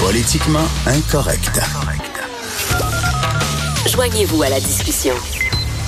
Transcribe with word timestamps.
Politiquement 0.00 0.66
incorrect. 0.86 1.60
Joignez-vous 3.86 4.42
à 4.42 4.48
la 4.48 4.58
discussion. 4.58 5.14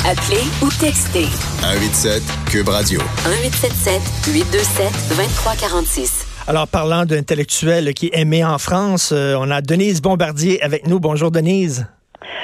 Appelez 0.04 0.42
ou 0.60 0.68
textez 0.68 1.26
187 1.62 2.22
Cube 2.46 2.68
Radio. 2.68 3.00
1877 3.26 4.02
827 4.34 4.92
2346. 5.16 6.26
Alors, 6.46 6.68
parlant 6.68 7.06
d'intellectuels 7.06 7.94
qui 7.94 8.10
aimaient 8.12 8.44
en 8.44 8.58
France, 8.58 9.10
euh, 9.12 9.34
on 9.38 9.50
a 9.50 9.62
Denise 9.62 10.02
Bombardier 10.02 10.62
avec 10.62 10.86
nous. 10.86 11.00
Bonjour, 11.00 11.30
Denise. 11.30 11.86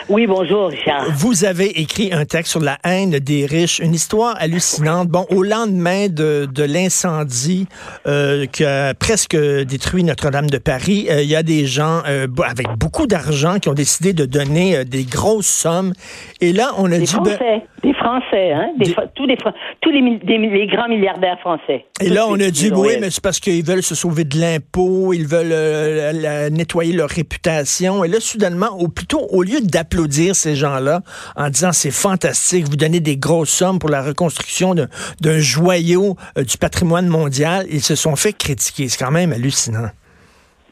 Oui, 0.08 0.26
bonjour, 0.26 0.68
Richard. 0.68 1.04
Vous 1.16 1.44
avez 1.44 1.80
écrit 1.80 2.14
un 2.14 2.24
texte 2.24 2.52
sur 2.52 2.60
la 2.60 2.78
haine 2.82 3.10
des 3.10 3.44
riches, 3.44 3.78
une 3.78 3.92
histoire 3.92 4.36
hallucinante. 4.38 5.08
Bon, 5.08 5.26
au 5.28 5.42
lendemain 5.42 6.08
de, 6.08 6.48
de 6.50 6.62
l'incendie 6.62 7.66
euh, 8.06 8.46
qui 8.46 8.64
a 8.64 8.94
presque 8.94 9.36
détruit 9.36 10.04
Notre-Dame 10.04 10.48
de 10.48 10.56
Paris, 10.56 11.08
euh, 11.10 11.22
il 11.22 11.28
y 11.28 11.36
a 11.36 11.42
des 11.42 11.66
gens 11.66 12.00
euh, 12.06 12.26
avec 12.42 12.68
beaucoup 12.78 13.06
d'argent 13.06 13.58
qui 13.58 13.68
ont 13.68 13.74
décidé 13.74 14.14
de 14.14 14.24
donner 14.24 14.82
des 14.86 15.04
grosses 15.04 15.46
sommes. 15.46 15.92
Et 16.40 16.54
là, 16.54 16.70
on 16.78 16.86
a 16.86 16.96
des 16.96 17.04
dit... 17.04 17.14
ben, 17.22 17.36
Français, 17.36 17.62
des 17.82 17.92
Français, 18.08 18.52
hein, 18.52 18.68
des, 18.78 18.86
Des- 18.86 18.92
Fra- 18.94 19.06
tous, 19.14 19.26
les, 19.26 19.36
Fra- 19.36 19.52
tous 19.82 19.90
les, 19.90 20.00
mi- 20.00 20.18
des- 20.18 20.38
les 20.38 20.66
grands 20.66 20.88
milliardaires 20.88 21.38
français. 21.40 21.84
Et 22.00 22.08
là, 22.08 22.26
on 22.26 22.40
a 22.40 22.50
dit, 22.50 22.70
oui, 22.74 22.94
mais 23.00 23.10
c'est 23.10 23.22
parce 23.22 23.38
qu'ils 23.38 23.62
veulent 23.64 23.82
se 23.82 23.94
sauver 23.94 24.24
de 24.24 24.38
l'impôt, 24.40 25.12
ils 25.12 25.26
veulent 25.26 25.52
euh, 25.52 26.12
la- 26.12 26.48
nettoyer 26.50 26.92
leur 26.94 27.10
réputation. 27.10 28.04
Et 28.04 28.08
là, 28.08 28.18
soudainement, 28.20 28.70
au, 28.78 28.88
plutôt, 28.88 29.26
au 29.30 29.42
lieu 29.42 29.60
d'applaudir 29.60 30.34
ces 30.34 30.54
gens-là 30.56 31.02
en 31.36 31.50
disant, 31.50 31.72
c'est 31.72 31.90
fantastique, 31.90 32.66
vous 32.68 32.76
donnez 32.76 33.00
des 33.00 33.16
grosses 33.18 33.50
sommes 33.50 33.78
pour 33.78 33.90
la 33.90 34.02
reconstruction 34.02 34.74
d'un- 34.74 34.88
d'un 35.20 35.38
joyau 35.38 36.16
euh, 36.38 36.44
du 36.44 36.56
patrimoine 36.56 37.08
mondial, 37.08 37.66
ils 37.70 37.82
se 37.82 37.94
sont 37.94 38.16
fait 38.16 38.32
critiquer. 38.32 38.88
C'est 38.88 38.98
quand 39.04 39.10
même 39.10 39.32
hallucinant. 39.32 39.88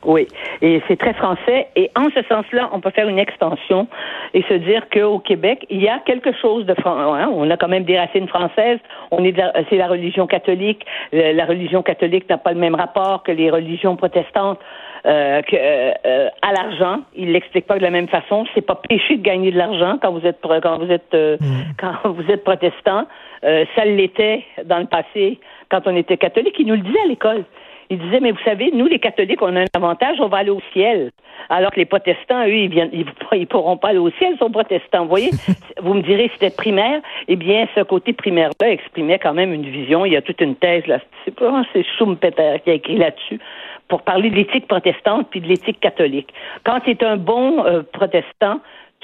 Oui, 0.06 0.28
et 0.62 0.80
c'est 0.86 0.96
très 0.96 1.14
français. 1.14 1.66
Et 1.74 1.90
en 1.96 2.08
ce 2.14 2.22
sens-là, 2.28 2.70
on 2.72 2.80
peut 2.80 2.90
faire 2.90 3.08
une 3.08 3.18
extension 3.18 3.88
et 4.34 4.42
se 4.44 4.54
dire 4.54 4.88
qu'au 4.88 5.18
Québec, 5.18 5.66
il 5.68 5.82
y 5.82 5.88
a 5.88 5.98
quelque 6.06 6.32
chose 6.40 6.64
de 6.64 6.74
français. 6.74 7.24
On 7.34 7.50
a 7.50 7.56
quand 7.56 7.66
même 7.68 7.82
des 7.84 7.98
racines 7.98 8.28
françaises. 8.28 8.78
On 9.10 9.24
est, 9.24 9.36
la- 9.36 9.52
c'est 9.68 9.76
la 9.76 9.88
religion 9.88 10.26
catholique. 10.28 10.86
La 11.12 11.44
religion 11.44 11.82
catholique 11.82 12.28
n'a 12.30 12.38
pas 12.38 12.52
le 12.52 12.58
même 12.60 12.76
rapport 12.76 13.24
que 13.24 13.32
les 13.32 13.50
religions 13.50 13.96
protestantes. 13.96 14.60
euh, 15.04 15.40
que, 15.42 15.54
euh, 15.56 15.92
euh, 16.04 16.28
à 16.42 16.50
l'argent, 16.52 17.02
il 17.14 17.30
l'explique 17.30 17.66
pas 17.66 17.78
de 17.78 17.82
la 17.82 17.90
même 17.90 18.08
façon. 18.08 18.44
C'est 18.54 18.66
pas 18.66 18.74
péché 18.88 19.16
de 19.18 19.22
gagner 19.22 19.52
de 19.52 19.56
l'argent 19.58 19.98
quand 20.02 20.10
vous 20.10 20.26
êtes 20.26 20.38
quand 20.42 20.78
vous 20.78 20.90
êtes 20.90 21.14
euh, 21.14 21.36
quand 21.78 21.92
vous 22.10 22.28
êtes 22.28 22.42
protestant. 22.42 23.06
Ça 23.42 23.84
l'était 23.84 24.42
dans 24.64 24.78
le 24.78 24.86
passé 24.86 25.38
quand 25.68 25.82
on 25.86 25.94
était 25.94 26.16
catholique. 26.16 26.56
Il 26.58 26.66
nous 26.66 26.74
le 26.74 26.80
disait 26.80 26.98
à 27.04 27.08
l'école. 27.08 27.44
Il 27.90 27.98
disait, 27.98 28.20
mais 28.20 28.32
vous 28.32 28.42
savez, 28.44 28.70
nous, 28.72 28.86
les 28.86 28.98
catholiques, 28.98 29.42
on 29.42 29.54
a 29.54 29.60
un 29.60 29.66
avantage, 29.74 30.16
on 30.20 30.28
va 30.28 30.38
aller 30.38 30.50
au 30.50 30.60
ciel. 30.72 31.10
Alors 31.48 31.70
que 31.70 31.76
les 31.76 31.84
protestants, 31.84 32.44
eux, 32.46 32.54
ils 32.54 32.68
viennent, 32.68 32.90
ils, 32.92 33.06
ils 33.38 33.46
pourront 33.46 33.76
pas 33.76 33.88
aller 33.88 33.98
au 33.98 34.10
ciel, 34.10 34.32
ils 34.34 34.38
sont 34.38 34.50
protestants. 34.50 35.02
Vous 35.02 35.08
voyez? 35.08 35.30
vous 35.80 35.94
me 35.94 36.02
direz, 36.02 36.30
c'était 36.32 36.50
primaire. 36.50 37.00
Eh 37.28 37.36
bien, 37.36 37.68
ce 37.74 37.80
côté 37.82 38.12
primaire-là 38.12 38.70
exprimait 38.70 39.18
quand 39.18 39.34
même 39.34 39.52
une 39.52 39.68
vision. 39.68 40.04
Il 40.04 40.12
y 40.12 40.16
a 40.16 40.22
toute 40.22 40.40
une 40.40 40.56
thèse, 40.56 40.86
là. 40.86 40.98
C'est 41.24 41.34
pas, 41.34 41.62
c'est 41.72 41.84
Schumpeter 41.96 42.56
qui 42.64 42.70
a 42.70 42.74
écrit 42.74 42.96
là-dessus 42.96 43.40
pour 43.88 44.02
parler 44.02 44.30
de 44.30 44.36
l'éthique 44.36 44.66
protestante 44.66 45.28
puis 45.30 45.40
de 45.40 45.46
l'éthique 45.46 45.80
catholique. 45.80 46.32
Quand 46.64 46.80
tu 46.80 46.90
es 46.90 47.04
un 47.04 47.16
bon 47.16 47.64
euh, 47.64 47.82
protestant, 47.92 48.60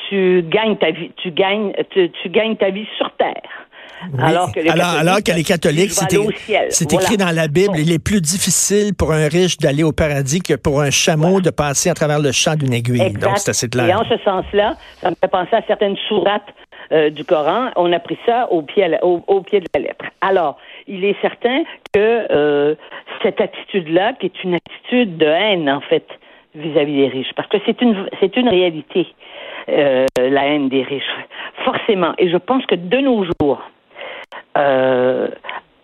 tu 0.09 0.43
gagnes 0.49 0.77
ta 0.77 0.91
vie, 0.91 1.13
tu 1.17 1.31
gagnes, 1.31 1.73
tu, 1.91 2.11
tu 2.11 2.29
gagnes 2.29 2.57
ta 2.57 2.71
vie 2.71 2.89
sur 2.97 3.11
terre. 3.13 3.69
Alors 4.19 4.53
que 4.53 4.61
les 4.61 4.69
alors, 4.69 4.85
catholiques, 4.87 5.01
alors 5.09 5.23
que 5.25 5.33
les 5.33 5.43
catholiques, 5.45 5.93
ils 6.11 6.19
vont 6.19 6.29
c'est 6.71 6.91
Voilà. 6.91 7.05
écrit 7.05 7.17
dans 7.17 7.31
la 7.35 7.49
Bible, 7.49 7.75
il 7.79 7.93
est 7.93 8.03
plus 8.03 8.21
difficile 8.21 8.95
pour 8.95 9.13
un 9.13 9.29
riche 9.29 9.57
d'aller 9.59 9.83
au 9.83 9.93
paradis 9.93 10.41
que 10.41 10.55
pour 10.55 10.81
un 10.81 10.91
chameau 10.91 11.41
de 11.41 11.51
passer 11.51 11.91
à 11.91 11.95
travers 11.95 12.19
le 12.21 12.33
champ 12.33 12.55
d'une 12.57 12.73
aiguille. 12.73 13.01
Exact. 13.03 13.21
Donc, 13.25 13.39
c'est 13.39 13.51
assez 13.51 13.69
clair. 13.69 13.89
Et 13.89 13.95
en 13.95 14.05
ce 14.05 14.17
sens-là, 14.25 14.75
ça 15.01 15.11
me 15.11 15.17
fait 15.21 15.29
penser 15.31 15.55
à 15.55 15.63
certaines 15.67 15.97
sourates 16.09 16.49
euh, 16.93 17.11
du 17.11 17.25
Coran. 17.25 17.71
On 17.77 17.93
a 17.93 18.01
pris 18.01 18.19
ça 18.27 18.51
au 18.51 18.63
pied, 18.63 18.85
à 18.85 18.89
la- 18.89 19.05
au, 19.05 19.23
au 19.27 19.41
pied 19.43 19.61
de 19.61 19.67
la 19.75 19.81
lettre. 19.81 20.05
Alors, 20.21 20.59
il 20.87 21.05
est 21.05 21.17
certain 21.23 21.63
que 21.95 22.27
euh, 22.33 22.75
cette 23.23 23.41
attitude-là, 23.41 24.15
qui 24.19 24.27
est 24.27 24.45
une 24.45 24.55
attitude 24.57 25.17
de 25.17 25.27
haine, 25.27 25.71
en 25.71 25.81
fait, 25.81 26.07
vis-à-vis 26.55 26.97
des 26.97 27.09
riches, 27.09 27.33
parce 27.37 27.49
que 27.49 27.57
c'est 27.65 27.81
une, 27.81 28.07
c'est 28.21 28.37
une 28.37 28.49
réalité, 28.49 29.07
euh, 29.71 30.07
la 30.19 30.47
haine 30.49 30.69
des 30.69 30.83
riches, 30.83 31.03
forcément. 31.65 32.13
Et 32.19 32.29
je 32.31 32.37
pense 32.37 32.67
que 32.67 32.75
de 32.75 32.99
nos 32.99 33.25
jours, 33.25 33.63
euh, 34.57 35.29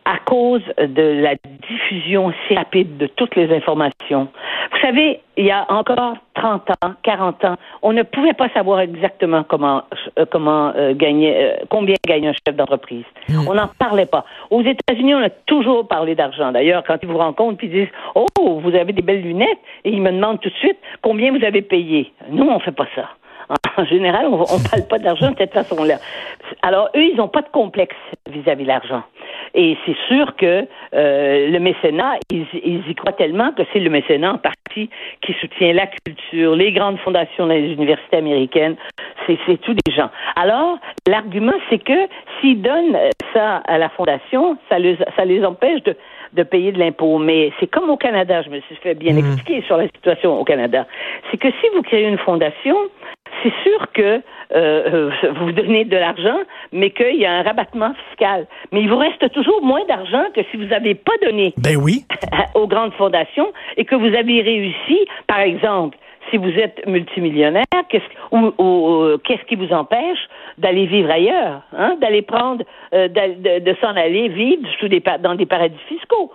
à 0.09 0.19
cause 0.25 0.63
de 0.79 1.21
la 1.23 1.35
diffusion 1.69 2.33
si 2.47 2.55
rapide 2.55 2.97
de 2.97 3.07
toutes 3.09 3.37
les 3.37 3.55
informations. 3.55 4.29
Vous 4.73 4.79
savez, 4.81 5.21
il 5.37 5.45
y 5.45 5.51
a 5.51 5.71
encore 5.71 6.17
30 6.35 6.71
ans, 6.71 6.93
40 7.03 7.45
ans, 7.45 7.57
on 7.83 7.93
ne 7.93 8.03
pouvait 8.03 8.33
pas 8.33 8.49
savoir 8.51 8.81
exactement 8.81 9.43
comment 9.43 9.83
euh, 10.19 10.25
comment 10.31 10.73
euh, 10.75 10.95
gagner 10.95 11.37
euh, 11.37 11.57
combien 11.69 11.97
gagne 12.07 12.29
un 12.29 12.33
chef 12.33 12.57
d'entreprise. 12.57 13.05
On 13.47 13.53
n'en 13.53 13.69
parlait 13.79 14.07
pas. 14.07 14.25
Aux 14.51 14.63
États-Unis, 14.63 15.15
on 15.15 15.23
a 15.23 15.31
toujours 15.31 15.87
parlé 15.87 16.15
d'argent. 16.15 16.53
D'ailleurs, 16.53 16.85
quand 16.87 16.97
ils 17.03 17.09
vous 17.09 17.19
rencontrent, 17.19 17.63
ils 17.63 17.71
disent 17.71 17.93
"Oh, 18.15 18.61
vous 18.63 18.75
avez 18.75 18.95
des 18.95 19.03
belles 19.03 19.23
lunettes" 19.23 19.59
et 19.85 19.91
ils 19.91 20.01
me 20.01 20.11
demandent 20.11 20.41
tout 20.41 20.49
de 20.49 20.55
suite 20.55 20.79
combien 21.03 21.37
vous 21.37 21.45
avez 21.45 21.61
payé. 21.61 22.13
Nous, 22.31 22.49
on 22.49 22.59
fait 22.61 22.73
pas 22.73 22.89
ça. 22.95 23.11
En 23.77 23.85
général, 23.85 24.27
on 24.27 24.39
ne 24.39 24.69
parle 24.69 24.87
pas 24.89 24.99
d'argent 24.99 25.31
de 25.31 25.37
cette 25.39 25.55
façon-là. 25.55 25.97
Alors, 26.63 26.91
eux, 26.97 27.05
ils 27.05 27.17
n'ont 27.17 27.29
pas 27.29 27.43
de 27.43 27.49
complexe 27.49 27.97
vis-à-vis 28.29 28.65
de 28.65 28.69
l'argent. 28.69 29.03
Et 29.55 29.77
c'est 29.87 29.97
sûr 30.09 30.37
que 30.37 30.67
euh, 30.95 31.49
le 31.51 31.59
mécénat, 31.59 32.17
ils, 32.31 32.47
ils 32.65 32.83
y 32.89 32.95
croient 32.95 33.13
tellement 33.13 33.53
que 33.53 33.63
c'est 33.73 33.79
le 33.79 33.89
mécénat 33.89 34.33
en 34.35 34.39
partie 34.39 34.91
qui 35.23 35.33
soutient 35.41 35.73
la 35.73 35.87
culture, 35.87 36.55
les 36.55 36.73
grandes 36.73 36.99
fondations 36.99 37.47
les 37.47 37.73
universités 37.73 38.19
américaines. 38.19 38.77
C'est, 39.27 39.39
c'est 39.47 39.59
tous 39.59 39.75
des 39.75 39.93
gens. 39.93 40.11
Alors, 40.37 40.79
l'argument, 41.07 41.55
c'est 41.71 41.83
que 41.83 42.09
s'ils 42.41 42.61
donnent 42.61 42.97
euh, 42.97 43.11
ça 43.33 43.63
à 43.67 43.79
la 43.79 43.89
fondation, 43.89 44.59
ça 44.69 44.79
les, 44.79 44.99
ça 45.17 45.25
les 45.25 45.45
empêche 45.45 45.83
de, 45.85 45.97
de 46.35 46.43
payer 46.43 46.73
de 46.73 46.79
l'impôt. 46.79 47.19
Mais 47.19 47.53
c'est 47.59 47.67
comme 47.67 47.89
au 47.89 47.97
Canada, 47.97 48.43
je 48.43 48.51
me 48.51 48.61
suis 48.61 48.77
fait 48.77 48.95
bien 48.95 49.17
expliquer 49.17 49.63
sur 49.63 49.77
la 49.77 49.85
situation 49.85 50.39
au 50.39 50.45
Canada. 50.45 50.87
C'est 51.31 51.39
que 51.39 51.49
si 51.49 51.67
vous 51.75 51.83
créez 51.83 52.07
une 52.07 52.19
fondation, 52.19 52.77
c'est 53.43 53.53
sûr 53.63 53.93
que 53.93 54.03
euh, 54.03 54.21
euh, 54.55 55.11
vous 55.41 55.53
donnez 55.53 55.85
de 55.85 55.97
l'argent, 55.97 56.39
mais 56.73 56.91
qu'il 56.91 57.17
y 57.17 57.27
a 57.27 57.33
un 57.33 57.43
rabattement 57.43 57.93
fiscal. 58.09 58.47
Mais 58.73 58.81
il 58.81 58.89
vous 58.89 58.97
reste 58.97 59.31
toujours 59.33 59.63
moins 59.63 59.85
d'argent 59.87 60.25
que 60.35 60.41
si 60.51 60.57
vous 60.57 60.67
n'avez 60.67 60.95
pas 60.95 61.13
donné 61.23 61.55
Ben 61.59 61.77
oui. 61.77 62.05
aux 62.55 62.67
grandes 62.67 62.95
fondations 62.95 63.53
et 63.77 63.85
que 63.85 63.95
vous 63.95 64.15
avez 64.15 64.43
réussi, 64.43 65.07
par 65.27 65.41
exemple, 65.41 65.97
si 66.31 66.37
vous 66.37 66.51
êtes 66.51 66.87
multimillionnaire, 66.87 67.65
qu'est-ce, 67.89 68.05
ou, 68.33 68.53
ou, 68.63 69.19
qu'est-ce 69.25 69.45
qui 69.45 69.57
vous 69.57 69.73
empêche 69.73 70.29
d'aller 70.59 70.87
vivre 70.87 71.11
ailleurs, 71.11 71.63
hein, 71.77 71.97
d'aller 72.01 72.23
prendre, 72.23 72.65
euh, 72.93 73.09
de, 73.09 73.61
de 73.61 73.77
s'en 73.81 73.97
aller 73.97 74.29
vivre 74.29 74.69
sous 74.79 74.89
des, 74.89 75.03
dans 75.21 75.35
des 75.35 75.47
paradis 75.47 75.79
fiscaux? 75.89 76.31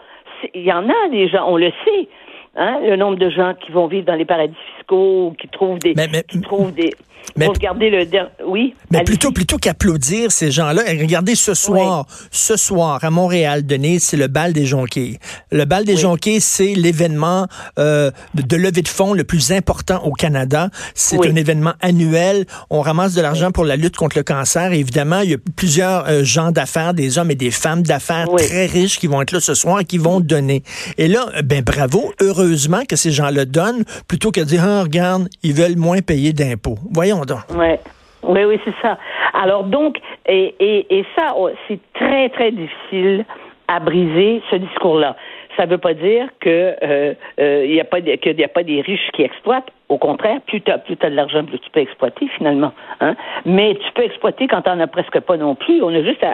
Il 0.54 0.64
y 0.64 0.74
en 0.74 0.90
a 0.90 1.10
des 1.10 1.28
gens, 1.30 1.46
on 1.48 1.58
le 1.58 1.72
sait. 1.86 2.08
Hein, 2.56 2.78
le 2.88 2.96
nombre 2.98 3.18
de 3.18 3.30
gens 3.32 3.54
qui 3.66 3.72
vont 3.72 3.88
vivre 3.88 4.06
dans 4.06 4.16
les 4.16 4.26
paradis 4.26 4.54
fiscaux, 4.78 5.34
qui 5.42 5.48
trouvent 5.48 5.80
des, 5.80 5.94
Mais- 5.96 6.08
mais- 6.12 6.24
qui 6.30 6.40
trouvent 6.40 6.72
des, 6.72 6.92
mais- 7.36 7.46
pour 7.46 7.56
regarder 7.56 7.90
le, 7.90 8.06
oui. 8.46 8.76
Mais 8.92 9.04
plutôt, 9.04 9.32
plutôt 9.32 9.58
qu'applaudir 9.58 10.32
ces 10.32 10.52
gens-là, 10.52 10.84
et 10.94 11.00
regardez 11.02 11.34
ce 11.34 11.56
soir, 11.56 12.06
ce 12.30 12.56
soir 12.56 13.04
à 13.04 13.10
Montréal, 13.10 13.66
Denise, 13.66 14.04
c'est 14.04 14.18
le 14.18 14.28
bal 14.28 14.54
des 14.54 14.68
jonquilles. 14.68 15.18
Le 15.52 15.66
bal 15.66 15.84
des 15.84 15.94
Oui. 15.96 16.00
jonquilles, 16.02 16.42
c'est 16.42 16.76
l'événement 16.76 17.48
euh, 17.80 18.12
de, 18.36 18.56
levée 18.56 18.84
de 18.84 18.88
fonds 18.88 19.14
le 19.16 19.24
plus 19.24 19.52
important 19.52 20.04
au 20.04 20.12
Canada. 20.12 20.70
C'est 20.94 21.18
Oui. 21.18 21.30
un 21.32 21.36
événement 21.36 21.74
annuel. 21.82 22.46
On 22.70 22.82
ramasse 22.82 23.16
de 23.16 23.22
l'argent 23.22 23.50
pour 23.52 23.66
la 23.66 23.78
lutte 23.78 23.96
contre 23.96 24.18
le 24.18 24.24
cancer. 24.24 24.74
Et 24.74 24.80
évidemment, 24.80 25.22
il 25.22 25.32
y 25.32 25.34
a 25.34 25.38
plusieurs 25.56 26.08
euh, 26.08 26.24
gens 26.24 26.52
d'affaires, 26.52 26.94
des 26.94 27.18
hommes 27.18 27.32
et 27.32 27.36
des 27.36 27.50
femmes 27.50 27.82
d'affaires 27.82 28.28
très 28.38 28.68
riches 28.68 29.00
qui 29.00 29.08
vont 29.08 29.24
être 29.24 29.32
là 29.32 29.40
ce 29.40 29.56
soir 29.56 29.80
et 29.80 29.86
qui 29.86 29.98
vont 29.98 30.20
donner. 30.20 30.62
Et 31.00 31.08
là, 31.08 31.26
euh, 31.36 31.42
ben 31.42 31.64
bravo, 31.64 32.14
heureusement 32.44 32.82
que 32.88 32.96
ces 32.96 33.12
gens-là 33.12 33.46
donnent, 33.46 33.84
plutôt 34.08 34.32
que 34.32 34.40
de 34.40 34.46
dire, 34.46 34.64
ah, 34.64 34.84
regarde, 34.84 35.28
ils 35.44 35.54
veulent 35.54 35.78
moins 35.78 36.00
payer 36.00 36.34
d'impôts. 36.34 36.78
Voyons 36.92 37.22
donc. 37.22 37.40
Ouais. 37.56 37.80
Oui, 38.24 38.46
oui, 38.46 38.60
c'est 38.64 38.74
ça. 38.82 38.98
Alors 39.34 39.66
donc, 39.66 39.98
et, 40.28 40.56
et, 40.60 41.00
et 41.00 41.06
ça, 41.18 41.34
oh, 41.36 41.50
c'est 41.68 41.80
très, 41.94 42.30
très 42.30 42.52
difficile 42.52 43.26
à 43.68 43.80
briser 43.80 44.42
ce 44.50 44.56
discours-là. 44.58 45.16
Ça 45.58 45.66
ne 45.66 45.72
veut 45.72 45.78
pas 45.78 45.94
dire 45.94 46.28
que 46.40 46.76
euh, 46.82 47.14
euh, 47.40 47.66
y 47.66 47.80
a 47.80 47.84
pas 47.84 48.02
qu'il 48.02 48.44
a 48.44 48.48
pas 48.48 48.64
des 48.64 48.82
riches 48.82 49.10
qui 49.14 49.24
exploitent. 49.24 49.70
Au 49.90 49.98
contraire, 49.98 50.42
plus 50.48 50.62
tu 50.62 50.72
as, 50.72 50.80
t'as 50.80 51.10
de 51.10 51.16
l'argent, 51.16 51.44
plus 51.44 51.60
tu 51.60 51.70
peux 51.70 51.82
exploiter 51.82 52.28
finalement. 52.38 52.72
Hein? 53.00 53.16
Mais 53.46 53.76
tu 53.76 53.92
peux 53.94 54.04
exploiter 54.04 54.48
quand 54.48 54.62
tu 54.62 54.70
n'en 54.70 54.80
as 54.80 54.88
presque 54.88 55.20
pas 55.20 55.38
non 55.38 55.56
plus. 55.56 55.84
On 55.84 55.90
a 55.90 56.02
juste 56.02 56.24
à, 56.24 56.32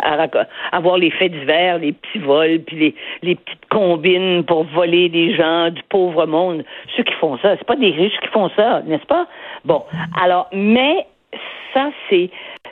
à 0.72 0.98
les 0.98 1.12
faits 1.12 1.32
divers, 1.32 1.80
les 1.80 1.92
petits 1.92 2.20
vols, 2.20 2.60
puis 2.60 2.96
les, 3.22 3.36
petites 3.36 3.66
combines 3.70 4.44
pour 4.46 4.64
voler 4.64 5.10
des 5.10 5.36
gens 5.36 5.70
du 5.70 5.82
pauvre 5.90 6.26
monde. 6.26 6.64
Ceux 6.96 7.04
qui 7.04 7.14
font 7.14 7.38
ça, 7.40 7.58
c'est 7.58 7.68
pas 7.68 7.76
des 7.76 7.92
riches 7.92 8.18
qui 8.22 8.28
font 8.30 8.50
ça, 8.56 8.82
n'est-ce 8.86 9.06
pas? 9.06 9.28
Bon, 9.66 9.84
alors, 10.22 10.48
mais 10.54 11.06
ça, 11.74 11.90
c'est 12.10 12.30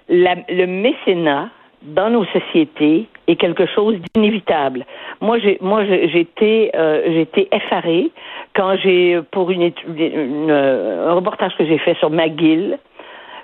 le 0.10 0.66
mécénat 0.66 1.50
dans 1.84 2.10
nos 2.10 2.26
sociétés 2.26 3.08
est 3.28 3.36
quelque 3.36 3.66
chose 3.66 3.98
d'inévitable. 4.14 4.86
Moi, 5.22 5.40
j'ai, 5.40 5.58
moi, 5.62 5.84
été, 5.84 6.72
euh, 6.75 7.22
été 7.22 7.48
effarée 7.52 8.12
quand 8.56 8.75
j'ai, 8.78 9.19
pour 9.31 9.52
une, 9.52 9.72
une, 9.88 10.52
un 10.52 11.14
reportage 11.14 11.56
que 11.58 11.66
j'ai 11.66 11.78
fait 11.80 11.96
sur 11.96 12.10
McGill, 12.10 12.78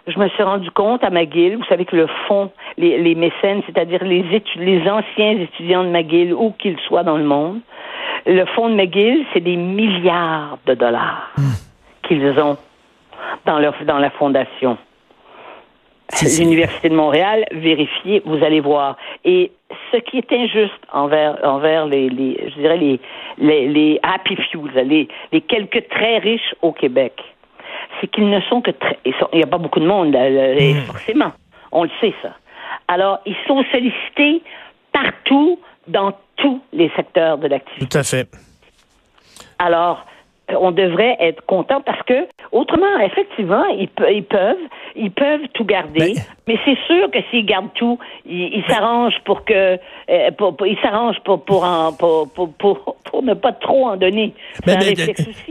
je 0.07 0.19
me 0.19 0.27
suis 0.29 0.43
rendu 0.43 0.69
compte 0.71 1.03
à 1.03 1.09
McGill, 1.09 1.57
vous 1.57 1.65
savez 1.65 1.85
que 1.85 1.95
le 1.95 2.07
fonds, 2.27 2.51
les, 2.77 2.97
les 3.01 3.15
mécènes, 3.15 3.61
c'est-à-dire 3.65 4.03
les, 4.03 4.23
les 4.57 4.89
anciens 4.89 5.39
étudiants 5.39 5.83
de 5.83 5.89
McGill, 5.89 6.33
où 6.33 6.51
qu'ils 6.59 6.77
soient 6.79 7.03
dans 7.03 7.17
le 7.17 7.23
monde, 7.23 7.59
le 8.25 8.45
fonds 8.47 8.69
de 8.69 8.75
McGill, 8.75 9.25
c'est 9.33 9.39
des 9.39 9.55
milliards 9.55 10.57
de 10.65 10.73
dollars 10.73 11.31
hmm. 11.37 12.07
qu'ils 12.07 12.39
ont 12.39 12.57
dans, 13.45 13.59
leur, 13.59 13.73
dans 13.85 13.99
la 13.99 14.09
fondation. 14.11 14.77
L'Université 16.21 16.89
de 16.89 16.95
Montréal, 16.95 17.45
vérifiez, 17.51 18.21
vous 18.25 18.43
allez 18.43 18.59
voir. 18.59 18.97
Et 19.25 19.51
ce 19.91 19.97
qui 19.97 20.17
est 20.17 20.31
injuste 20.31 20.73
envers, 20.91 21.37
envers 21.43 21.85
les, 21.87 22.09
les 22.09 22.49
je 22.49 22.61
dirais 22.61 22.77
les, 22.77 22.99
les, 23.37 23.67
les 23.67 23.99
happy 24.03 24.35
few, 24.51 24.67
les, 24.75 25.07
les 25.31 25.41
quelques 25.41 25.87
très 25.89 26.19
riches 26.19 26.53
au 26.61 26.71
Québec, 26.71 27.13
c'est 27.99 28.07
qu'ils 28.07 28.29
ne 28.29 28.41
sont 28.41 28.61
que 28.61 28.71
très, 28.71 28.99
il 29.05 29.13
n'y 29.33 29.43
a 29.43 29.47
pas 29.47 29.57
beaucoup 29.57 29.79
de 29.79 29.87
monde, 29.87 30.15
hmm. 30.15 30.85
forcément. 30.85 31.31
On 31.71 31.83
le 31.83 31.91
sait, 31.99 32.13
ça. 32.21 32.33
Alors, 32.87 33.19
ils 33.25 33.35
sont 33.47 33.63
sollicités 33.71 34.43
partout, 34.91 35.59
dans 35.87 36.13
tous 36.37 36.61
les 36.71 36.89
secteurs 36.95 37.37
de 37.37 37.47
l'activité. 37.47 37.85
Tout 37.87 37.97
à 37.97 38.03
fait. 38.03 38.29
Alors, 39.59 40.05
on 40.49 40.71
devrait 40.71 41.15
être 41.19 41.45
content 41.45 41.81
parce 41.81 42.01
que 42.03 42.27
autrement, 42.51 42.99
effectivement, 42.99 43.65
ils, 43.65 43.87
peuvent, 43.87 44.57
ils 44.95 45.11
peuvent 45.11 45.47
tout 45.53 45.63
garder, 45.63 46.13
ben, 46.13 46.21
mais 46.47 46.59
c'est 46.65 46.77
sûr 46.85 47.09
que 47.11 47.19
s'ils 47.29 47.45
gardent 47.45 47.73
tout, 47.73 47.97
ils 48.25 48.63
s'arrangent 48.67 49.19
pour 49.25 49.45
que, 49.45 49.79
euh, 50.09 50.31
pour, 50.37 50.55
ils 50.65 50.77
s'arrangent 50.81 51.19
pour 51.21 51.43
pour, 51.43 51.65
pour, 51.97 52.29
pour, 52.33 52.53
pour, 52.53 52.92
ne 53.23 53.33
pas 53.33 53.53
trop 53.53 53.87
en 53.87 53.97
donner. 53.97 54.33
Mais, 54.65 54.77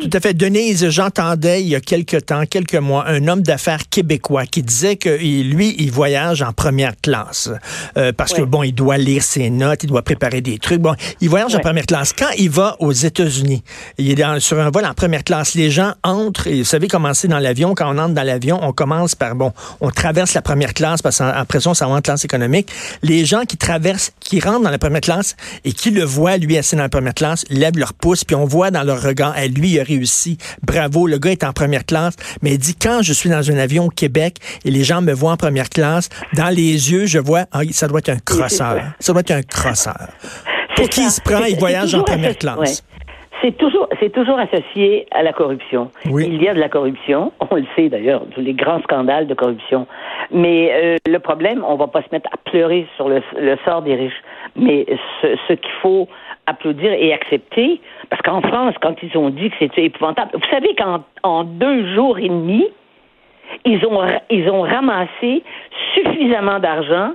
tout 0.01 0.11
à 0.13 0.21
fait, 0.21 0.35
Denise, 0.35 0.89
j'entendais 0.91 1.63
il 1.63 1.69
y 1.69 1.75
a 1.75 1.81
quelques 1.81 2.27
temps, 2.27 2.45
quelques 2.47 2.75
mois, 2.75 3.05
un 3.09 3.27
homme 3.29 3.43
d'affaires 3.43 3.89
québécois 3.91 4.47
qui 4.47 4.63
disait 4.63 4.97
que 4.97 5.09
lui, 5.09 5.75
il 5.79 5.91
voyage 5.91 6.43
en 6.43 6.53
première 6.53 6.95
classe 7.01 7.51
euh, 7.97 8.13
parce 8.13 8.33
que 8.33 8.43
bon, 8.43 8.63
il 8.63 8.73
doit 8.73 8.99
lire 8.99 9.23
ses 9.23 9.51
notes, 9.51 9.85
il 9.85 9.89
doit 9.89 10.03
préparer 10.03 10.41
des 10.41 10.59
trucs. 10.59 10.81
Bon, 10.81 10.95
il 11.21 11.29
voyage 11.29 11.55
en 11.55 11.61
première 11.61 11.87
classe. 11.87 12.13
Quand 12.13 12.31
il 12.39 12.51
va 12.51 12.77
aux 12.81 12.93
États-Unis, 12.93 13.63
il 13.99 14.11
est 14.11 14.15
dans, 14.15 14.39
sur 14.41 14.59
un 14.59 14.71
vol 14.71 14.85
en 14.85 14.95
première 14.95 15.25
classe. 15.25 15.55
Les 15.55 15.71
gens 15.71 15.93
entrent, 16.03 16.47
et 16.47 16.59
vous 16.59 16.65
savez 16.65 16.89
comment 16.89 17.15
c'est 17.15 17.29
dans 17.29 17.39
l'avion? 17.39 17.75
Quand 17.75 17.95
on 17.95 17.99
entre 17.99 18.15
dans 18.15 18.23
l'avion, 18.23 18.59
on 18.63 18.73
commence 18.73 19.15
par, 19.15 19.35
bon, 19.35 19.53
on 19.81 19.91
traverse 19.91 20.35
la 20.35 20.43
première 20.43 20.75
classe 20.75 21.03
parce 21.03 21.19
qu'après 21.19 21.61
ça, 21.61 21.71
on 21.71 21.75
s'en 21.75 21.91
va 21.91 21.97
en 21.97 22.01
classe 22.01 22.25
économique. 22.25 22.71
Les 23.03 23.25
gens 23.25 23.43
qui 23.43 23.57
traversent, 23.57 24.13
qui 24.33 24.41
rentrent 24.41 24.63
dans 24.63 24.71
la 24.71 24.79
première 24.79 25.03
classe 25.03 25.37
et 25.63 25.73
qui 25.73 25.91
le 25.91 26.05
voient, 26.05 26.39
lui, 26.39 26.57
assis 26.57 26.75
dans 26.75 26.85
la 26.85 26.89
première 26.89 27.13
classe, 27.13 27.45
lèvent 27.51 27.77
leur 27.77 27.93
pouce, 27.93 28.25
puis 28.25 28.35
on 28.35 28.47
voit 28.47 28.71
dans 28.71 28.83
leur 28.83 29.03
regard, 29.03 29.37
hey, 29.37 29.51
lui, 29.51 29.73
il 29.73 29.81
a 29.81 29.83
réussi. 29.83 30.39
Bravo, 30.67 31.07
le 31.07 31.19
gars 31.19 31.33
est 31.33 31.45
en 31.45 31.53
première 31.53 31.85
classe. 31.85 32.17
Mais 32.41 32.53
il 32.53 32.59
dit, 32.59 32.75
quand 32.75 33.03
je 33.03 33.13
suis 33.13 33.29
dans 33.29 33.51
un 33.51 33.59
avion 33.59 33.85
au 33.85 33.91
Québec 33.91 34.37
et 34.65 34.71
les 34.71 34.85
gens 34.85 35.03
me 35.03 35.13
voient 35.13 35.33
en 35.33 35.37
première 35.37 35.69
classe, 35.69 36.09
dans 36.33 36.49
les 36.49 36.91
yeux, 36.91 37.05
je 37.05 37.19
vois, 37.19 37.45
ah, 37.53 37.61
ça 37.73 37.89
doit 37.89 37.99
être 37.99 38.09
un 38.09 38.21
crosseur. 38.25 38.81
Ça 39.01 39.13
doit 39.13 39.21
être 39.21 39.33
un 39.33 39.43
crosseur. 39.43 40.09
Pour 40.77 40.89
qui 40.89 41.03
il 41.03 41.11
se 41.11 41.21
prend, 41.21 41.45
il 41.45 41.59
voyage 41.59 41.95
en 41.95 42.03
première 42.03 42.39
classe. 42.39 42.83
C'est 43.43 43.57
toujours, 43.59 43.89
c'est 44.01 44.13
toujours 44.13 44.39
associé 44.39 45.07
à 45.11 45.23
la 45.25 45.33
corruption. 45.33 45.91
Il 46.07 46.41
y 46.41 46.49
a 46.49 46.55
de 46.55 46.61
la 46.61 46.69
corruption, 46.69 47.33
on 47.51 47.57
le 47.57 47.67
sait 47.75 47.89
d'ailleurs, 47.89 48.23
tous 48.35 48.41
les 48.41 48.55
grands 48.55 48.81
scandales 48.83 49.27
de 49.27 49.35
corruption. 49.35 49.89
Mais 50.31 50.71
euh, 50.73 50.97
le 51.07 51.19
problème, 51.19 51.65
on 51.67 51.77
va 51.77 51.87
pas 51.87 52.03
se 52.03 52.09
mettre 52.13 52.29
à 52.33 52.37
pleurer 52.37 52.87
sur 52.97 53.09
le, 53.09 53.23
sort 53.65 53.83
des 53.83 53.95
riches. 53.95 54.23
Mais 54.57 54.87
ce, 55.23 55.53
qu'il 55.53 55.73
faut 55.81 56.09
applaudir 56.47 56.93
et 56.93 57.13
accepter, 57.13 57.81
parce 58.11 58.23
qu'en 58.23 58.41
France, 58.41 58.75
quand 58.81 58.95
ils 59.03 59.17
ont 59.17 59.31
dit 59.31 59.51
que 59.51 59.57
c'était 59.59 59.85
épouvantable, 59.85 60.31
vous 60.35 60.51
savez 60.51 60.75
qu'en 60.75 61.45
deux 61.45 61.95
jours 61.95 62.19
et 62.19 62.29
demi, 62.29 62.67
ils 63.65 63.85
ont, 63.87 64.01
ils 64.31 64.49
ont 64.51 64.63
ramassé 64.63 65.43
suffisamment 65.95 66.59
d'argent 66.59 67.13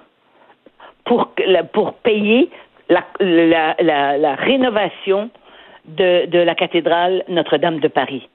pour, 1.06 1.32
pour 1.74 1.94
payer 1.94 2.50
la, 2.90 3.04
la, 3.20 3.76
la, 3.80 4.18
la 4.18 4.36
rénovation 4.36 5.30
de, 5.86 6.26
de 6.26 6.40
la 6.40 6.56
cathédrale 6.56 7.24
Notre-Dame 7.28 7.80
de 7.80 7.88
Paris. 7.88 8.28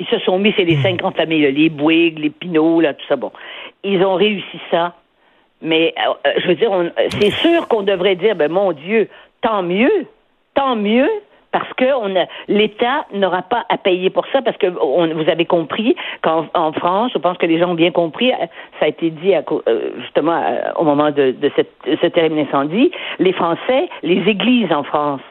Ils 0.00 0.06
se 0.06 0.18
sont 0.20 0.38
mis, 0.38 0.54
c'est 0.56 0.64
les 0.64 0.76
hmm. 0.76 0.82
cinq 0.82 0.96
grandes 0.96 1.16
familles, 1.16 1.50
les 1.50 1.68
Bouygues, 1.68 2.18
les 2.18 2.30
Pinault, 2.30 2.80
là, 2.80 2.94
tout 2.94 3.04
ça. 3.08 3.16
Bon, 3.16 3.32
ils 3.84 4.04
ont 4.04 4.14
réussi 4.14 4.60
ça. 4.70 4.94
Mais 5.60 5.94
euh, 5.98 6.12
euh, 6.26 6.32
je 6.38 6.48
veux 6.48 6.54
dire, 6.54 6.70
c'est 7.20 7.30
sûr 7.30 7.66
qu'on 7.68 7.82
devrait 7.82 8.16
dire, 8.16 8.36
ben 8.36 8.50
mon 8.50 8.72
Dieu, 8.72 9.08
tant 9.42 9.62
mieux, 9.62 10.06
tant 10.54 10.76
mieux, 10.76 11.08
parce 11.50 11.72
que 11.74 11.84
l'État 12.48 13.06
n'aura 13.12 13.42
pas 13.42 13.64
à 13.70 13.78
payer 13.78 14.10
pour 14.10 14.26
ça, 14.32 14.42
parce 14.42 14.56
que 14.58 14.66
vous 14.66 15.30
avez 15.30 15.46
compris 15.46 15.96
qu'en 16.22 16.72
France, 16.72 17.10
je 17.14 17.18
pense 17.18 17.38
que 17.38 17.46
les 17.46 17.58
gens 17.58 17.70
ont 17.70 17.74
bien 17.74 17.90
compris, 17.90 18.30
ça 18.78 18.84
a 18.84 18.88
été 18.88 19.10
dit 19.10 19.34
euh, 19.34 19.90
justement 20.02 20.42
au 20.76 20.84
moment 20.84 21.10
de, 21.10 21.30
de 21.30 21.50
ce 21.86 22.06
terrible 22.06 22.38
incendie, 22.38 22.92
les 23.18 23.32
Français, 23.32 23.88
les 24.02 24.28
églises 24.28 24.72
en 24.72 24.84
France 24.84 25.22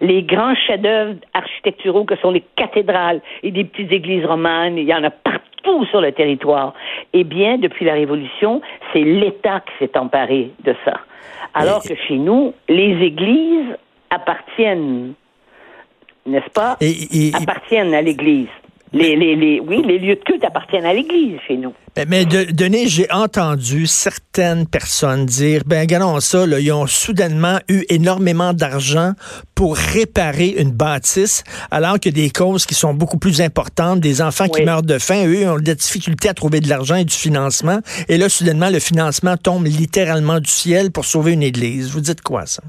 les 0.00 0.22
grands 0.22 0.54
chefs-d'œuvre 0.54 1.14
architecturaux 1.34 2.04
que 2.04 2.16
sont 2.16 2.30
les 2.30 2.44
cathédrales 2.56 3.20
et 3.42 3.50
des 3.50 3.64
petites 3.64 3.92
églises 3.92 4.24
romanes, 4.24 4.78
il 4.78 4.84
y 4.84 4.94
en 4.94 5.02
a 5.02 5.10
partout 5.10 5.84
sur 5.86 6.00
le 6.00 6.12
territoire. 6.12 6.74
Eh 7.12 7.24
bien, 7.24 7.58
depuis 7.58 7.84
la 7.84 7.94
Révolution, 7.94 8.60
c'est 8.92 9.02
l'État 9.02 9.60
qui 9.60 9.72
s'est 9.78 9.96
emparé 9.96 10.50
de 10.64 10.74
ça. 10.84 11.00
Alors 11.54 11.82
que 11.82 11.94
chez 11.94 12.16
nous, 12.16 12.52
les 12.68 13.04
églises 13.04 13.76
appartiennent, 14.10 15.14
n'est-ce 16.26 16.50
pas, 16.50 16.76
appartiennent 17.34 17.94
à 17.94 18.02
l'Église. 18.02 18.48
Les, 18.92 19.16
les, 19.16 19.36
les, 19.36 19.60
oui, 19.60 19.82
les 19.86 19.98
lieux 19.98 20.14
de 20.14 20.20
culte 20.20 20.44
appartiennent 20.44 20.86
à 20.86 20.94
l'Église 20.94 21.38
chez 21.46 21.56
nous. 21.56 21.74
Ben, 21.94 22.06
mais, 22.08 22.24
de, 22.24 22.50
Denis, 22.52 22.88
j'ai 22.88 23.10
entendu 23.12 23.86
certaines 23.86 24.66
personnes 24.66 25.26
dire, 25.26 25.62
ben 25.66 25.80
regardons 25.80 26.20
ça, 26.20 26.46
là, 26.46 26.58
ils 26.58 26.72
ont 26.72 26.86
soudainement 26.86 27.58
eu 27.68 27.84
énormément 27.90 28.54
d'argent 28.54 29.12
pour 29.54 29.76
réparer 29.76 30.54
une 30.58 30.70
bâtisse, 30.70 31.44
alors 31.70 32.00
que 32.00 32.08
des 32.08 32.30
causes 32.30 32.64
qui 32.64 32.74
sont 32.74 32.94
beaucoup 32.94 33.18
plus 33.18 33.42
importantes, 33.42 34.00
des 34.00 34.22
enfants 34.22 34.48
qui 34.48 34.62
meurent 34.62 34.82
de 34.82 34.98
faim, 34.98 35.26
eux 35.26 35.50
ont 35.50 35.58
des 35.58 35.74
difficultés 35.74 36.30
à 36.30 36.34
trouver 36.34 36.60
de 36.60 36.68
l'argent 36.68 36.96
et 36.96 37.04
du 37.04 37.14
financement. 37.14 37.80
Et 38.08 38.16
là, 38.16 38.28
soudainement, 38.28 38.70
le 38.70 38.80
financement 38.80 39.36
tombe 39.36 39.66
littéralement 39.66 40.40
du 40.40 40.50
ciel 40.50 40.90
pour 40.92 41.04
sauver 41.04 41.32
une 41.32 41.42
église. 41.42 41.90
Vous 41.90 42.00
dites 42.00 42.22
quoi, 42.22 42.46
ça? 42.46 42.62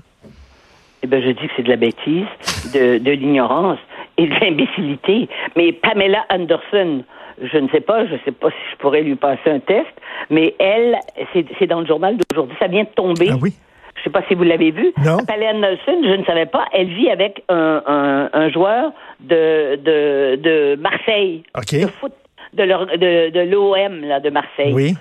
Eh 1.01 1.07
ben, 1.07 1.21
je 1.23 1.29
dis 1.29 1.47
que 1.47 1.53
c'est 1.55 1.63
de 1.63 1.69
la 1.69 1.77
bêtise, 1.77 2.27
de, 2.73 2.97
de 2.97 3.11
l'ignorance 3.11 3.79
et 4.19 4.27
de 4.27 4.35
l'imbécilité. 4.35 5.29
Mais 5.55 5.71
Pamela 5.71 6.25
Anderson, 6.29 7.03
je 7.41 7.57
ne 7.57 7.69
sais 7.69 7.79
pas, 7.79 8.05
je 8.05 8.13
ne 8.13 8.19
sais 8.25 8.31
pas 8.31 8.49
si 8.49 8.57
je 8.71 8.77
pourrais 8.77 9.01
lui 9.01 9.15
passer 9.15 9.49
un 9.49 9.59
test, 9.59 9.87
mais 10.29 10.53
elle, 10.59 10.97
c'est 11.33 11.67
dans 11.67 11.79
le 11.79 11.87
journal 11.87 12.17
d'aujourd'hui, 12.17 12.55
ça 12.59 12.67
vient 12.67 12.83
de 12.83 12.89
tomber. 12.89 13.29
Ah 13.31 13.37
oui? 13.41 13.53
Je 13.95 14.01
ne 14.01 14.03
sais 14.03 14.09
pas 14.11 14.23
si 14.27 14.33
vous 14.33 14.43
l'avez 14.43 14.71
vu. 14.71 14.93
Non. 15.03 15.17
Pamela 15.25 15.51
Anderson, 15.51 16.01
je 16.03 16.15
ne 16.15 16.23
savais 16.25 16.45
pas, 16.45 16.65
elle 16.73 16.87
vit 16.87 17.09
avec 17.09 17.43
un, 17.49 18.29
un, 18.33 18.49
joueur 18.49 18.91
de, 19.21 19.75
de, 19.75 20.35
de 20.35 20.75
Marseille. 20.79 21.43
De 21.55 21.87
foot, 21.87 22.13
de 22.53 22.63
l'OM, 22.63 22.87
de, 22.87 24.19
de 24.19 24.29
Marseille. 24.29 24.73
Oui. 24.73 24.95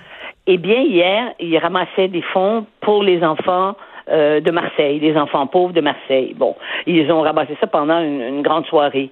Eh 0.47 0.57
bien, 0.57 0.81
hier, 0.81 1.33
il 1.39 1.57
ramassait 1.57 2.07
des 2.07 2.21
fonds 2.21 2.65
pour 2.81 3.03
les 3.03 3.23
enfants 3.23 3.75
euh, 4.11 4.39
de 4.39 4.51
Marseille, 4.51 4.99
les 4.99 5.15
enfants 5.17 5.47
pauvres 5.47 5.73
de 5.73 5.81
Marseille. 5.81 6.33
Bon, 6.35 6.55
ils 6.85 7.11
ont 7.11 7.21
ramassé 7.21 7.55
ça 7.59 7.67
pendant 7.67 7.99
une, 7.99 8.41
grande 8.41 8.65
soirée. 8.65 9.09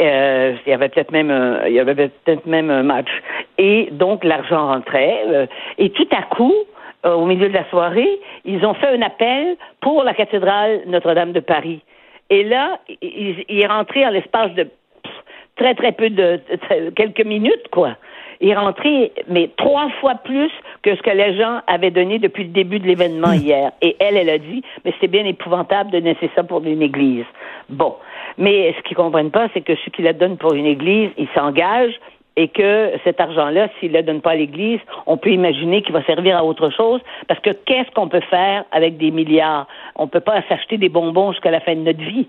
Euh, 0.00 0.54
il 0.66 0.70
y 0.70 0.72
avait 0.72 0.88
peut-être 0.88 1.10
même 1.10 1.30
un, 1.30 1.66
il 1.66 1.74
y 1.74 1.80
avait 1.80 1.94
peut-être 1.94 2.46
même 2.46 2.70
un 2.70 2.82
match. 2.82 3.10
Et 3.58 3.88
donc 3.92 4.24
l'argent 4.24 4.68
rentrait. 4.68 5.22
Euh, 5.26 5.46
et 5.78 5.90
tout 5.90 6.08
à 6.12 6.22
coup, 6.34 6.54
au 7.04 7.26
milieu 7.26 7.48
de 7.48 7.54
la 7.54 7.68
soirée, 7.70 8.20
ils 8.44 8.64
ont 8.64 8.74
fait 8.74 8.88
un 8.88 9.02
appel 9.02 9.56
pour 9.80 10.02
la 10.02 10.14
cathédrale 10.14 10.82
Notre-Dame 10.86 11.32
de 11.32 11.40
Paris. 11.40 11.80
Et 12.30 12.44
là, 12.44 12.80
il, 13.00 13.44
il 13.48 13.60
est 13.60 13.66
rentré 13.66 14.04
en 14.04 14.10
l'espace 14.10 14.52
de 14.54 14.68
très 15.56 15.74
très 15.74 15.92
peu 15.92 16.10
de 16.10 16.40
quelques 16.96 17.24
minutes, 17.24 17.68
quoi 17.70 17.96
est 18.40 18.54
rentré, 18.54 19.12
mais 19.28 19.50
trois 19.56 19.88
fois 20.00 20.14
plus 20.16 20.50
que 20.82 20.94
ce 20.94 21.02
que 21.02 21.10
les 21.10 21.36
gens 21.36 21.60
avaient 21.66 21.90
donné 21.90 22.18
depuis 22.18 22.44
le 22.44 22.50
début 22.50 22.78
de 22.78 22.86
l'événement 22.86 23.32
hmm. 23.32 23.40
hier. 23.40 23.72
Et 23.82 23.96
elle, 23.98 24.16
elle 24.16 24.30
a 24.30 24.38
dit, 24.38 24.62
mais 24.84 24.94
c'est 25.00 25.08
bien 25.08 25.24
épouvantable 25.24 25.90
de 25.90 25.98
laisser 25.98 26.30
ça 26.34 26.44
pour 26.44 26.62
une 26.64 26.82
église. 26.82 27.26
Bon. 27.68 27.96
Mais 28.36 28.74
ce 28.76 28.82
qu'ils 28.82 28.96
comprennent 28.96 29.32
pas, 29.32 29.48
c'est 29.52 29.62
que 29.62 29.74
ceux 29.84 29.90
qui 29.90 30.02
la 30.02 30.12
donnent 30.12 30.36
pour 30.36 30.54
une 30.54 30.66
église, 30.66 31.10
ils 31.18 31.28
s'engagent 31.34 31.98
et 32.38 32.46
que 32.46 32.92
cet 33.02 33.20
argent-là, 33.20 33.68
s'il 33.78 33.90
ne 33.90 33.96
le 33.96 34.04
donne 34.04 34.20
pas 34.20 34.30
à 34.30 34.36
l'Église, 34.36 34.78
on 35.06 35.16
peut 35.16 35.32
imaginer 35.32 35.82
qu'il 35.82 35.92
va 35.92 36.04
servir 36.04 36.36
à 36.36 36.44
autre 36.44 36.70
chose, 36.70 37.00
parce 37.26 37.40
que 37.40 37.50
qu'est-ce 37.50 37.90
qu'on 37.96 38.08
peut 38.08 38.22
faire 38.30 38.64
avec 38.70 38.96
des 38.96 39.10
milliards? 39.10 39.66
On 39.96 40.04
ne 40.04 40.08
peut 40.08 40.20
pas 40.20 40.40
s'acheter 40.48 40.78
des 40.78 40.88
bonbons 40.88 41.32
jusqu'à 41.32 41.50
la 41.50 41.58
fin 41.58 41.74
de 41.74 41.80
notre 41.80 41.98
vie. 41.98 42.28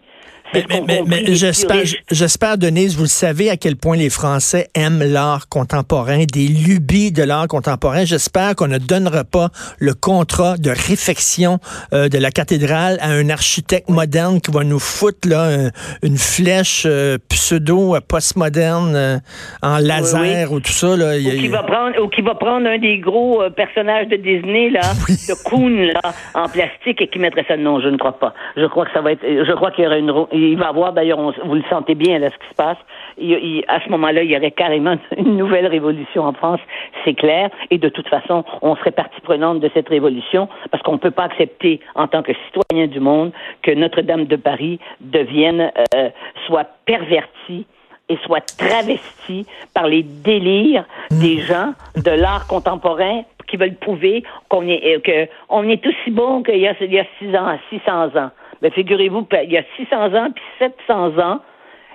Mais, 0.54 1.36
j'espère, 1.36 1.84
j'espère, 2.10 2.58
Denise, 2.58 2.96
vous 2.96 3.04
le 3.04 3.08
savez 3.08 3.50
à 3.50 3.58
quel 3.58 3.76
point 3.76 3.96
les 3.96 4.10
Français 4.10 4.68
aiment 4.74 5.04
l'art 5.04 5.48
contemporain, 5.48 6.24
des 6.26 6.48
lubies 6.48 7.12
de 7.12 7.22
l'art 7.24 7.48
contemporain. 7.48 8.06
J'espère 8.06 8.56
qu'on 8.56 8.68
ne 8.68 8.80
donnera 8.80 9.24
pas 9.24 9.50
le 9.78 9.94
contrat 9.94 10.58
de 10.58 10.72
réfection 10.72 11.60
euh, 11.94 12.10
de 12.10 12.18
la 12.18 12.32
cathédrale 12.32 12.98
à 13.02 13.12
un 13.12 13.30
architecte 13.30 13.90
moderne 13.90 14.42
qui 14.42 14.52
va 14.52 14.64
nous 14.64 14.80
foutre 14.80 15.30
là 15.30 15.70
une 16.02 16.18
flèche 16.18 16.84
euh, 16.88 17.18
pseudo 17.30 17.96
postmoderne 18.08 18.96
euh, 18.96 19.18
en 19.62 19.78
laser 20.00 20.52
ou 20.52 20.60
tout 20.60 20.72
ça 20.72 20.96
là. 20.96 21.16
Ou, 21.18 21.38
qui 21.38 21.48
va 21.48 21.64
prendre, 21.64 22.02
ou 22.02 22.08
qui 22.08 22.22
va 22.22 22.36
prendre 22.36 22.68
un 22.68 22.78
des 22.78 22.98
gros 22.98 23.42
personnages 23.56 24.08
de 24.08 24.16
Disney 24.18 24.70
là, 24.70 24.82
de 25.08 25.50
Coon 25.50 25.92
là, 25.94 26.14
en 26.34 26.48
plastique 26.48 27.02
et 27.02 27.08
qui 27.08 27.20
mettrait 27.20 27.46
ça. 27.48 27.58
Non, 27.58 27.80
je 27.80 27.90
ne 27.90 27.98
crois 27.98 28.20
pas. 28.20 28.34
Je 28.56 28.66
crois 28.66 28.86
que 28.86 28.92
ça 28.94 29.02
va 29.02 29.12
être. 29.12 29.22
Je 29.24 29.52
crois 29.54 29.72
qu'il 29.72 29.84
y 29.84 29.88
aura 29.88 29.98
une 29.98 30.10
il 30.32 30.58
va 30.58 30.68
avoir, 30.70 30.94
d'ailleurs, 30.94 31.20
vous 31.20 31.56
le 31.56 31.64
sentez 31.70 31.96
bien, 31.96 32.20
là, 32.20 32.30
ce 32.30 32.38
qui 32.38 32.50
se 32.50 32.56
passe. 32.56 32.78
à 33.68 33.84
ce 33.84 33.90
moment-là, 33.90 34.24
il 34.24 34.32
y 34.32 34.38
aurait 34.38 34.52
carrément 34.52 34.96
une 35.18 35.38
nouvelle 35.38 35.68
révolution 35.68 36.24
en 36.24 36.34
France, 36.34 36.60
c'est 37.06 37.14
clair. 37.14 37.50
Et 37.72 37.78
de 37.78 37.90
toute 37.90 38.08
façon, 38.08 38.44
on 38.62 38.76
serait 38.78 38.92
partie 38.92 39.22
prenante 39.22 39.60
de 39.60 39.70
cette 39.74 39.90
révolution 39.90 40.48
parce 40.72 40.84
qu'on 40.84 40.94
ne 40.94 40.98
peut 40.98 41.12
pas 41.12 41.24
accepter, 41.24 41.80
en 41.96 42.08
tant 42.08 42.24
que 42.24 42.32
citoyen 42.46 42.88
du 42.88 43.00
monde, 43.00 43.32
que 43.62 43.72
Notre-Dame 43.72 44.26
de 44.26 44.36
Paris 44.36 44.80
devienne, 45.02 45.72
euh, 45.96 46.10
soit 46.46 46.68
pervertie 46.86 47.66
et 48.10 48.18
soit 48.26 48.42
travestie 48.58 49.46
par 49.74 49.88
les 49.88 50.04
délires 50.04 50.86
des 51.12 51.38
mmh. 51.38 51.42
gens 51.42 51.74
de 51.96 52.12
l'art 52.12 52.48
contemporain 52.48 53.24
qui 53.48 53.58
veulent 53.58 53.76
prouver 53.76 54.24
qu'on 54.50 54.68
est, 54.68 54.96
euh, 54.96 55.00
que 55.00 55.32
on 55.50 55.68
est 55.68 55.86
aussi 55.86 56.12
bon 56.12 56.44
qu'il 56.44 56.58
y 56.60 56.68
a, 56.68 56.74
il 56.82 56.94
y 56.94 57.00
a 57.00 57.06
six 57.18 57.36
ans, 57.36 57.58
600 57.70 58.18
ans. 58.18 58.32
Mais 58.62 58.70
figurez-vous, 58.72 59.28
il 59.44 59.52
y 59.52 59.58
a 59.58 59.64
600 59.78 60.14
ans 60.16 60.30
puis 60.34 60.44
700 60.60 61.18
ans, 61.20 61.40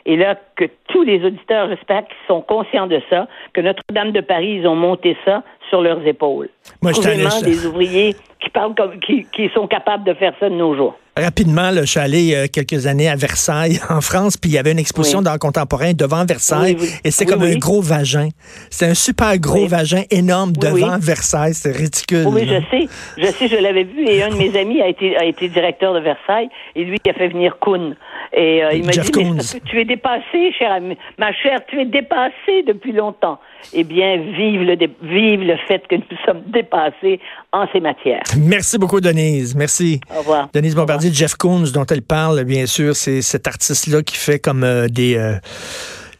et 0.06 0.16
là, 0.16 0.36
que 0.56 0.64
tous 0.88 1.02
les 1.02 1.24
auditeurs, 1.24 1.68
j'espère, 1.68 2.06
qui 2.06 2.14
sont 2.28 2.42
conscients 2.42 2.86
de 2.86 3.00
ça, 3.08 3.26
que 3.54 3.60
Notre-Dame 3.60 4.12
de 4.12 4.20
Paris, 4.20 4.58
ils 4.60 4.66
ont 4.66 4.76
monté 4.76 5.16
ça 5.24 5.42
sur 5.70 5.80
leurs 5.80 6.06
épaules. 6.06 6.50
Moi, 6.82 6.92
je 6.92 7.44
des 7.44 7.66
ouvriers 7.66 8.14
qui 8.40 8.50
parlent 8.50 8.74
comme, 8.74 9.00
qui, 9.00 9.24
qui 9.32 9.48
sont 9.54 9.66
capables 9.66 10.04
de 10.04 10.12
faire 10.14 10.34
ça 10.38 10.50
de 10.50 10.54
nos 10.54 10.74
jours. 10.74 10.98
Rapidement, 11.16 11.70
là, 11.70 11.82
je 11.82 11.90
suis 11.90 12.00
allé 12.00 12.34
euh, 12.34 12.46
quelques 12.52 12.88
années 12.88 13.08
à 13.08 13.14
Versailles, 13.14 13.78
en 13.88 14.00
France, 14.00 14.36
puis 14.36 14.50
il 14.50 14.54
y 14.54 14.58
avait 14.58 14.72
une 14.72 14.80
exposition 14.80 15.22
d'art 15.22 15.38
contemporain 15.38 15.92
devant 15.92 16.24
Versailles, 16.24 16.76
et 17.04 17.12
c'est 17.12 17.24
comme 17.24 17.42
un 17.42 17.54
gros 17.54 17.80
vagin. 17.80 18.30
C'est 18.68 18.86
un 18.86 18.94
super 18.94 19.38
gros 19.38 19.66
vagin 19.68 20.02
énorme 20.10 20.52
devant 20.52 20.98
Versailles. 20.98 21.54
C'est 21.54 21.70
ridicule. 21.70 22.26
Oui, 22.26 22.48
je 22.48 22.60
sais. 22.68 22.88
Je 23.16 23.26
sais, 23.26 23.48
je 23.48 23.56
l'avais 23.56 23.84
vu, 23.84 24.08
et 24.08 24.24
un 24.24 24.30
de 24.30 24.34
mes 24.34 24.58
amis 24.58 24.82
a 24.82 24.88
été, 24.88 25.16
a 25.16 25.24
été 25.24 25.48
directeur 25.48 25.94
de 25.94 26.00
Versailles, 26.00 26.48
et 26.74 26.84
lui, 26.84 26.98
il 27.04 27.10
a 27.10 27.14
fait 27.14 27.28
venir 27.28 27.58
Kuhn. 27.60 27.94
Et 28.36 28.64
euh, 28.64 28.72
il 28.72 28.84
m'a 28.84 28.90
dit, 28.90 29.10
mais 29.14 29.60
tu 29.64 29.80
es 29.80 29.84
dépassé, 29.84 30.52
chère. 30.58 30.80
Ma 31.18 31.32
chère, 31.32 31.60
tu 31.68 31.80
es 31.80 31.84
dépassé 31.84 32.64
depuis 32.66 32.92
longtemps. 32.92 33.38
Eh 33.72 33.84
bien, 33.84 34.16
vive 34.16 34.62
le, 34.62 34.76
vive 35.02 35.42
le 35.42 35.56
fait 35.68 35.86
que 35.88 35.94
nous 35.94 36.18
sommes 36.26 36.42
dépassés 36.46 37.20
en 37.52 37.66
ces 37.72 37.80
matières. 37.80 38.22
Merci 38.36 38.76
beaucoup, 38.76 39.00
Denise. 39.00 39.54
Merci. 39.54 40.00
Au 40.12 40.18
revoir. 40.18 40.48
Denise 40.52 40.74
Bombardier, 40.74 41.12
Jeff 41.12 41.34
Koons, 41.36 41.70
dont 41.72 41.86
elle 41.86 42.02
parle, 42.02 42.42
bien 42.44 42.66
sûr, 42.66 42.96
c'est 42.96 43.22
cet 43.22 43.46
artiste-là 43.46 44.02
qui 44.02 44.16
fait 44.16 44.40
comme 44.40 44.64
euh, 44.64 44.88
des... 44.88 45.16
Euh, 45.16 45.36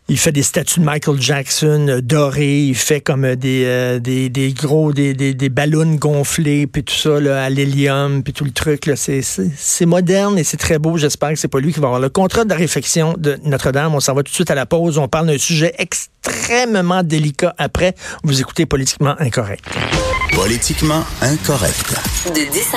il 0.08 0.18
fait 0.18 0.32
des 0.32 0.42
statues 0.42 0.80
de 0.80 0.84
Michael 0.84 1.20
Jackson 1.20 1.87
euh, 1.88 2.00
dorées, 2.02 2.64
il 2.64 2.75
fait 2.75 3.00
comme 3.00 3.25
euh, 3.25 3.37
des, 3.37 3.64
euh, 3.64 3.99
des, 3.99 4.28
des, 4.28 4.52
gros, 4.52 4.92
des, 4.92 5.14
des, 5.14 5.32
des, 5.32 5.49
ballons 5.49 5.94
gonflés, 5.94 6.66
puis 6.66 6.84
tout 6.84 6.94
ça, 6.94 7.20
là, 7.20 7.42
à 7.42 7.49
l'hélium, 7.49 8.23
puis 8.23 8.34
tout 8.34 8.44
le 8.44 8.50
truc. 8.50 8.84
Là, 8.84 8.96
c'est, 8.96 9.23
c'est, 9.23 9.87
moderne 9.87 10.38
et 10.38 10.44
c'est 10.44 10.58
très 10.58 10.78
beau. 10.78 10.99
J'espère 10.99 11.30
que 11.30 11.37
c'est 11.37 11.49
pas 11.49 11.61
lui 11.61 11.73
qui 11.73 11.80
va 11.80 11.87
avoir 11.87 12.00
le 12.00 12.11
contrat 12.11 12.44
de 12.44 12.52
réfection 12.52 13.14
de 13.16 13.38
Notre-Dame. 13.44 13.94
On 13.94 14.00
s'en 14.00 14.14
va 14.14 14.23
tout 14.23 14.30
de 14.30 14.34
suite 14.34 14.50
à 14.50 14.54
la 14.54 14.66
pause. 14.66 14.99
On 14.99 15.08
parle 15.08 15.26
d'un 15.26 15.38
sujet 15.38 15.75
extrêmement 15.78 17.02
délicat 17.02 17.54
après. 17.56 17.94
Vous 18.25 18.40
écoutez 18.40 18.66
Politiquement 18.66 19.14
Incorrect. 19.18 19.64
Politiquement 20.34 21.02
Incorrect. 21.23 21.94
De 22.26 22.50
10 22.52 22.75